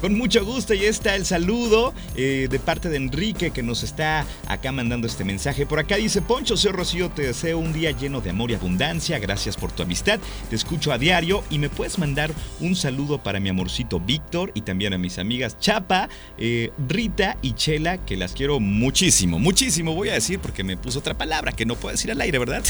Con 0.04 0.18
mucho 0.18 0.44
gusto, 0.44 0.74
y 0.74 0.84
está 0.84 1.16
el 1.16 1.24
saludo 1.24 1.94
eh, 2.14 2.46
de 2.50 2.58
parte 2.58 2.90
de 2.90 2.98
Enrique 2.98 3.52
que 3.52 3.62
nos 3.62 3.82
está 3.82 4.26
acá 4.46 4.70
mandando 4.70 5.06
este 5.06 5.24
mensaje. 5.24 5.64
Por 5.64 5.78
acá 5.78 5.96
dice, 5.96 6.20
Poncho, 6.20 6.58
soy 6.58 6.72
Rocío, 6.72 7.08
te 7.08 7.22
deseo 7.22 7.58
un 7.58 7.72
día 7.72 7.90
lleno 7.90 8.20
de 8.20 8.28
amor 8.28 8.50
y 8.50 8.54
abundancia, 8.54 9.18
gracias 9.18 9.56
por 9.56 9.72
tu 9.72 9.82
amistad, 9.82 10.20
te 10.50 10.56
escucho 10.56 10.92
a 10.92 10.98
diario 10.98 11.42
y 11.48 11.58
me 11.58 11.70
puedes 11.70 11.98
mandar 11.98 12.30
un 12.60 12.76
saludo 12.76 13.22
para 13.22 13.40
mi 13.40 13.48
amorcito 13.48 13.98
Víctor 13.98 14.52
y 14.52 14.60
también 14.60 14.92
a 14.92 14.98
mis 14.98 15.18
amigas 15.18 15.58
Chapa, 15.58 16.10
eh, 16.36 16.70
Rita 16.86 17.38
y 17.40 17.54
Chela, 17.54 17.96
que 17.96 18.18
las 18.18 18.34
quiero 18.34 18.60
muchísimo, 18.60 19.38
muchísimo 19.38 19.94
voy 19.94 20.10
a 20.10 20.12
decir 20.12 20.38
porque 20.38 20.64
me 20.64 20.76
puso 20.76 20.98
otra 20.98 21.14
palabra 21.14 21.52
que 21.52 21.64
no 21.64 21.76
puedo 21.76 21.92
decir 21.92 22.10
al 22.10 22.20
aire, 22.20 22.38
¿verdad? 22.38 22.62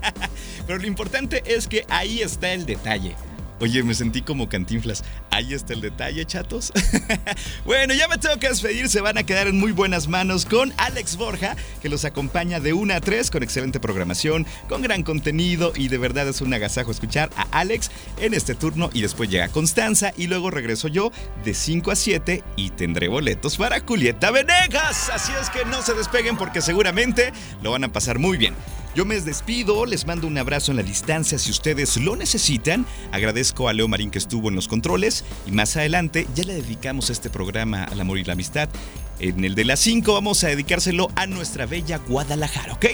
Pero 0.66 0.78
lo 0.78 0.86
importante 0.86 1.42
es 1.46 1.68
que 1.68 1.86
ahí 1.88 2.20
está 2.20 2.52
el 2.52 2.66
detalle. 2.66 3.16
Oye, 3.58 3.82
me 3.82 3.94
sentí 3.94 4.20
como 4.20 4.48
cantinflas. 4.48 5.02
Ahí 5.30 5.54
está 5.54 5.72
el 5.72 5.80
detalle, 5.80 6.24
chatos. 6.26 6.72
bueno, 7.64 7.94
ya 7.94 8.06
me 8.06 8.18
tengo 8.18 8.38
que 8.38 8.48
despedir. 8.48 8.88
Se 8.88 9.00
van 9.00 9.16
a 9.16 9.22
quedar 9.22 9.46
en 9.46 9.58
muy 9.58 9.72
buenas 9.72 10.08
manos 10.08 10.44
con 10.44 10.74
Alex 10.76 11.16
Borja, 11.16 11.56
que 11.80 11.88
los 11.88 12.04
acompaña 12.04 12.60
de 12.60 12.74
1 12.74 12.94
a 12.94 13.00
3 13.00 13.30
con 13.30 13.42
excelente 13.42 13.80
programación, 13.80 14.46
con 14.68 14.82
gran 14.82 15.02
contenido 15.02 15.72
y 15.74 15.88
de 15.88 15.96
verdad 15.96 16.28
es 16.28 16.42
un 16.42 16.52
agasajo 16.52 16.90
escuchar 16.90 17.30
a 17.36 17.46
Alex 17.58 17.90
en 18.18 18.34
este 18.34 18.54
turno. 18.54 18.90
Y 18.92 19.00
después 19.00 19.30
llega 19.30 19.48
Constanza 19.48 20.12
y 20.16 20.26
luego 20.26 20.50
regreso 20.50 20.88
yo 20.88 21.10
de 21.44 21.54
5 21.54 21.90
a 21.90 21.96
7 21.96 22.42
y 22.56 22.70
tendré 22.70 23.08
boletos 23.08 23.56
para 23.56 23.80
Julieta 23.80 24.30
Venegas. 24.30 25.08
Así 25.08 25.32
es 25.40 25.48
que 25.48 25.64
no 25.64 25.80
se 25.82 25.94
despeguen 25.94 26.36
porque 26.36 26.60
seguramente 26.60 27.32
lo 27.62 27.70
van 27.70 27.84
a 27.84 27.92
pasar 27.92 28.18
muy 28.18 28.36
bien. 28.36 28.54
Yo 28.96 29.04
me 29.04 29.20
despido, 29.20 29.84
les 29.84 30.06
mando 30.06 30.26
un 30.26 30.38
abrazo 30.38 30.70
en 30.70 30.78
la 30.78 30.82
distancia 30.82 31.38
si 31.38 31.50
ustedes 31.50 31.98
lo 31.98 32.16
necesitan. 32.16 32.86
Agradezco 33.12 33.68
a 33.68 33.74
Leo 33.74 33.88
Marín 33.88 34.10
que 34.10 34.16
estuvo 34.16 34.48
en 34.48 34.54
los 34.54 34.68
controles 34.68 35.22
y 35.46 35.50
más 35.50 35.76
adelante 35.76 36.26
ya 36.34 36.44
le 36.44 36.54
dedicamos 36.54 37.10
este 37.10 37.28
programa 37.28 37.84
al 37.84 38.00
amor 38.00 38.16
y 38.16 38.24
la 38.24 38.32
amistad. 38.32 38.70
En 39.18 39.44
el 39.44 39.54
de 39.54 39.66
las 39.66 39.80
5 39.80 40.14
vamos 40.14 40.42
a 40.44 40.48
dedicárselo 40.48 41.10
a 41.14 41.26
nuestra 41.26 41.66
bella 41.66 41.98
Guadalajara, 41.98 42.72
¿ok? 42.72 42.86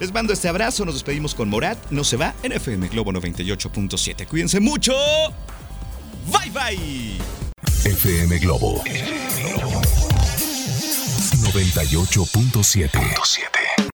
Les 0.00 0.12
mando 0.12 0.34
este 0.34 0.48
abrazo, 0.48 0.84
nos 0.84 0.96
despedimos 0.96 1.34
con 1.34 1.48
Morat, 1.48 1.78
no 1.90 2.04
se 2.04 2.18
va 2.18 2.34
en 2.42 2.52
FM 2.52 2.88
Globo 2.88 3.10
98.7. 3.12 4.26
Cuídense 4.26 4.60
mucho. 4.60 4.92
Bye 6.26 6.50
bye. 6.50 7.16
FM 7.86 8.38
Globo 8.38 8.84
98.7. 11.54 13.61